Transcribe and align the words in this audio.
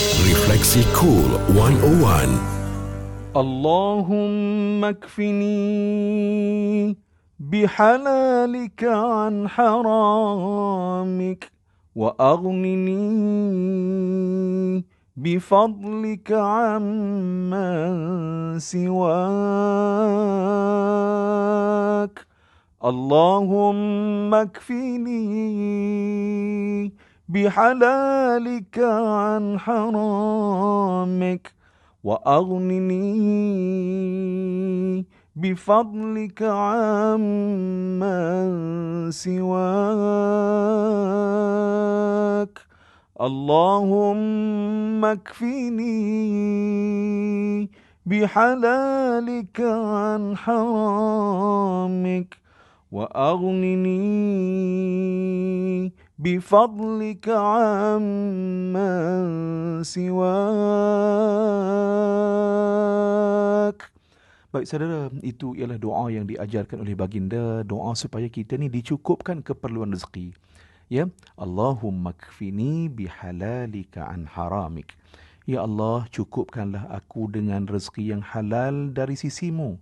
Refleksi 0.00 0.80
Cool 0.96 1.28
101. 1.52 2.32
اللهم 3.36 4.84
اكفني 4.84 5.50
بحلالك 7.40 8.84
عن 8.84 9.48
حرامك 9.48 11.50
واغنني 11.96 12.94
بفضلك 15.16 16.32
عمن 16.32 17.58
سواك 18.58 19.06
اللهم 22.84 24.34
اكفني 24.34 25.20
بحلالك 27.30 28.78
عن 28.78 29.58
حرامك 29.58 31.52
وأغنني 32.04 33.06
بفضلك 35.36 36.42
عمن 36.42 38.00
سواك. 39.10 39.60
اللهم 43.20 45.04
اكفني 45.04 45.90
بحلالك 48.06 49.60
عن 49.60 50.36
حرامك 50.36 52.36
وأغنني 52.92 54.00
بفضلك 56.19 57.29
عمن 57.29 58.83
سواك 59.83 61.55
Baik 64.55 64.71
saudara, 64.71 65.11
itu 65.19 65.51
ialah 65.51 65.75
doa 65.75 66.07
yang 66.07 66.23
diajarkan 66.31 66.79
oleh 66.79 66.95
baginda, 66.95 67.59
doa 67.67 67.91
supaya 67.91 68.31
kita 68.31 68.55
ni 68.55 68.71
dicukupkan 68.71 69.43
keperluan 69.43 69.91
rezeki. 69.91 70.31
Ya, 70.87 71.11
Allahumma 71.35 72.15
kfini 72.15 72.87
bihalalika 72.87 74.07
an 74.07 74.23
haramik. 74.31 74.95
Ya 75.43 75.59
Allah, 75.67 76.07
cukupkanlah 76.07 76.87
aku 76.87 77.27
dengan 77.27 77.67
rezeki 77.67 78.15
yang 78.15 78.23
halal 78.23 78.95
dari 78.95 79.19
sisimu. 79.19 79.75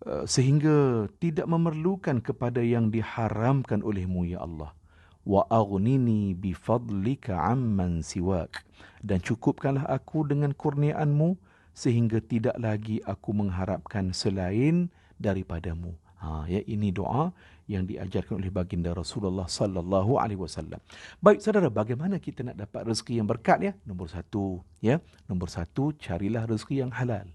Uh, 0.00 0.24
sehingga 0.24 1.04
tidak 1.20 1.44
memerlukan 1.44 2.24
kepada 2.24 2.64
yang 2.64 2.88
diharamkan 2.88 3.84
olehmu, 3.84 4.24
Ya 4.24 4.40
Allah. 4.40 4.72
Wa 5.21 5.45
aghnini 5.49 6.33
bifadlika 6.33 7.37
amman 7.51 8.01
siwak. 8.01 8.65
Dan 9.01 9.21
cukupkanlah 9.21 9.85
aku 9.89 10.25
dengan 10.25 10.53
kurniaanmu 10.53 11.37
sehingga 11.71 12.19
tidak 12.21 12.57
lagi 12.59 12.99
aku 13.05 13.33
mengharapkan 13.33 14.13
selain 14.13 14.91
daripadamu. 15.17 15.93
Ha, 16.21 16.45
ya 16.45 16.61
ini 16.69 16.93
doa 16.93 17.33
yang 17.65 17.89
diajarkan 17.89 18.37
oleh 18.37 18.53
baginda 18.53 18.93
Rasulullah 18.93 19.49
sallallahu 19.49 20.21
alaihi 20.21 20.37
wasallam. 20.37 20.77
Baik 21.17 21.41
saudara, 21.41 21.65
bagaimana 21.65 22.21
kita 22.21 22.45
nak 22.45 22.61
dapat 22.61 22.93
rezeki 22.93 23.17
yang 23.17 23.25
berkat 23.25 23.59
ya? 23.63 23.73
Nombor 23.89 24.13
satu, 24.13 24.61
ya. 24.85 25.01
Nombor 25.25 25.49
satu, 25.49 25.89
carilah 25.97 26.45
rezeki 26.45 26.85
yang 26.85 26.93
halal. 26.93 27.25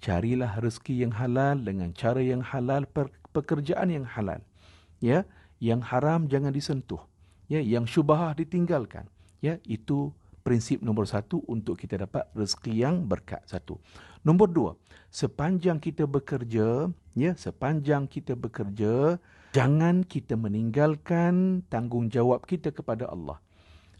Carilah 0.00 0.56
rezeki 0.64 1.04
yang 1.04 1.12
halal 1.12 1.60
dengan 1.60 1.92
cara 1.92 2.24
yang 2.24 2.40
halal, 2.40 2.88
pekerjaan 3.36 3.92
yang 3.92 4.08
halal. 4.08 4.40
Ya, 5.04 5.28
yang 5.60 5.84
haram 5.84 6.26
jangan 6.26 6.50
disentuh. 6.50 7.04
Ya, 7.46 7.60
yang 7.60 7.84
syubhah 7.84 8.32
ditinggalkan. 8.34 9.06
Ya, 9.44 9.60
itu 9.68 10.10
prinsip 10.40 10.80
nombor 10.80 11.04
satu 11.06 11.44
untuk 11.46 11.76
kita 11.76 12.00
dapat 12.00 12.26
rezeki 12.32 12.72
yang 12.72 13.04
berkat. 13.04 13.44
Satu. 13.44 13.76
Nombor 14.24 14.48
dua, 14.52 14.72
sepanjang 15.12 15.80
kita 15.80 16.08
bekerja, 16.08 16.88
ya, 17.16 17.32
sepanjang 17.36 18.08
kita 18.08 18.36
bekerja, 18.36 19.20
jangan 19.52 20.04
kita 20.04 20.36
meninggalkan 20.36 21.64
tanggungjawab 21.68 22.44
kita 22.44 22.72
kepada 22.72 23.08
Allah. 23.08 23.40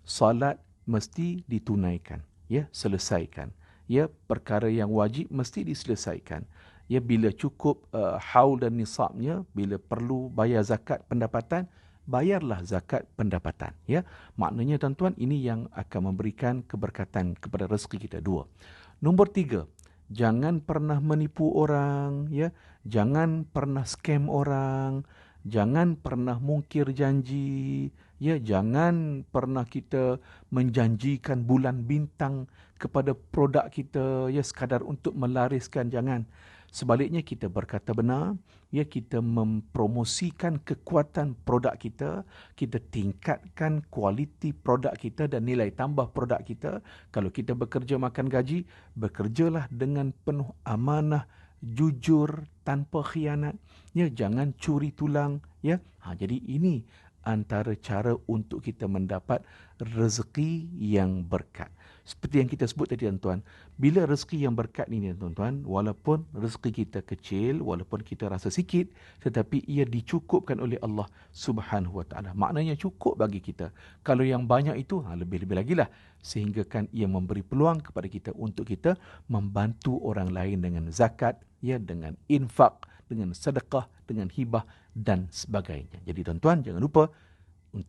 Salat 0.05 0.61
mesti 0.89 1.45
ditunaikan, 1.45 2.25
ya, 2.49 2.69
selesaikan. 2.73 3.53
Ya, 3.91 4.07
perkara 4.31 4.71
yang 4.71 4.95
wajib 4.95 5.27
mesti 5.35 5.67
diselesaikan. 5.67 6.47
Ya, 6.91 6.99
bila 6.99 7.31
cukup 7.31 7.87
uh, 7.95 8.19
haul 8.19 8.59
dan 8.59 8.75
nisabnya, 8.75 9.47
bila 9.55 9.79
perlu 9.79 10.27
bayar 10.27 10.67
zakat 10.67 11.07
pendapatan, 11.07 11.71
bayarlah 12.11 12.67
zakat 12.67 13.07
pendapatan 13.15 13.71
ya. 13.87 14.03
Maknanya 14.35 14.83
tuan-tuan 14.83 15.15
ini 15.15 15.39
yang 15.39 15.71
akan 15.71 16.11
memberikan 16.11 16.67
keberkatan 16.67 17.39
kepada 17.39 17.71
rezeki 17.71 18.11
kita. 18.11 18.19
Dua. 18.19 18.51
Nombor 18.99 19.31
tiga 19.31 19.71
jangan 20.11 20.59
pernah 20.59 20.99
menipu 20.99 21.55
orang 21.55 22.27
ya. 22.35 22.51
Jangan 22.83 23.47
pernah 23.47 23.87
scam 23.87 24.27
orang. 24.27 25.07
Jangan 25.47 25.97
pernah 25.97 26.37
mungkir 26.37 26.91
janji 26.93 27.89
ya. 28.19 28.37
Jangan 28.37 29.25
pernah 29.31 29.65
kita 29.65 30.19
menjanjikan 30.51 31.47
bulan 31.47 31.87
bintang 31.87 32.51
kepada 32.81 33.13
produk 33.13 33.71
kita 33.71 34.29
ya 34.35 34.43
sekadar 34.43 34.83
untuk 34.83 35.15
melariskan. 35.15 35.89
Jangan 35.89 36.27
Sebaliknya 36.71 37.27
kita 37.27 37.51
berkata 37.51 37.91
benar, 37.91 38.39
ya 38.71 38.87
kita 38.87 39.19
mempromosikan 39.19 40.63
kekuatan 40.63 41.35
produk 41.43 41.75
kita, 41.75 42.23
kita 42.55 42.79
tingkatkan 42.95 43.83
kualiti 43.91 44.55
produk 44.55 44.95
kita 44.95 45.27
dan 45.27 45.51
nilai 45.51 45.75
tambah 45.75 46.15
produk 46.15 46.39
kita. 46.47 46.79
Kalau 47.11 47.35
kita 47.35 47.59
bekerja 47.59 47.99
makan 47.99 48.31
gaji, 48.31 48.71
bekerjalah 48.95 49.67
dengan 49.75 50.15
penuh 50.23 50.55
amanah, 50.63 51.27
jujur, 51.59 52.47
tanpa 52.63 53.03
khianat. 53.03 53.59
Ya, 53.91 54.07
jangan 54.07 54.55
curi 54.55 54.95
tulang, 54.95 55.43
ya. 55.67 55.83
Ha, 56.07 56.15
jadi 56.15 56.39
ini 56.39 56.87
antara 57.25 57.77
cara 57.77 58.17
untuk 58.29 58.65
kita 58.65 58.89
mendapat 58.89 59.45
rezeki 59.81 60.69
yang 60.77 61.25
berkat. 61.25 61.69
Seperti 62.05 62.43
yang 62.43 62.51
kita 62.51 62.65
sebut 62.67 62.91
tadi 62.91 63.07
tuan-tuan, 63.07 63.45
bila 63.79 64.03
rezeki 64.03 64.43
yang 64.43 64.57
berkat 64.57 64.91
ini 64.91 65.15
tuan-tuan, 65.15 65.63
walaupun 65.63 66.27
rezeki 66.35 66.85
kita 66.85 67.01
kecil, 67.07 67.63
walaupun 67.63 68.03
kita 68.03 68.27
rasa 68.27 68.51
sikit, 68.51 68.91
tetapi 69.23 69.63
ia 69.71 69.87
dicukupkan 69.87 70.59
oleh 70.59 70.75
Allah 70.83 71.07
Subhanahu 71.31 72.03
Wa 72.03 72.07
Taala. 72.11 72.31
Maknanya 72.35 72.75
cukup 72.75 73.21
bagi 73.21 73.39
kita. 73.39 73.71
Kalau 74.03 74.27
yang 74.27 74.49
banyak 74.49 74.75
itu, 74.81 74.99
ha, 75.07 75.15
lebih-lebih 75.15 75.55
lagi 75.55 75.75
lah. 75.79 75.87
Sehingga 76.19 76.67
kan 76.67 76.91
ia 76.93 77.07
memberi 77.07 77.47
peluang 77.47 77.81
kepada 77.81 78.11
kita 78.11 78.35
untuk 78.35 78.67
kita 78.67 78.99
membantu 79.31 80.03
orang 80.03 80.35
lain 80.35 80.61
dengan 80.61 80.91
zakat, 80.91 81.39
ya, 81.63 81.79
dengan 81.79 82.19
infak, 82.27 82.90
dengan 83.11 83.35
sedekah, 83.35 83.91
dengan 84.07 84.31
hibah 84.31 84.63
dan 84.95 85.27
sebagainya. 85.35 85.99
Jadi 86.07 86.21
tuan-tuan, 86.23 86.63
jangan 86.63 86.79
lupa 86.79 87.11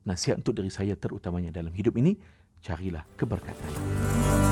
nasihat 0.06 0.42
untuk 0.42 0.58
diri 0.58 0.74
saya 0.74 0.98
terutamanya 0.98 1.54
dalam 1.54 1.74
hidup 1.74 1.94
ini, 2.02 2.18
carilah 2.66 3.06
keberkatan. 3.14 4.51